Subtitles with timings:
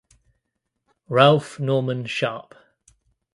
[1.09, 2.55] Ralph Norman Sharp.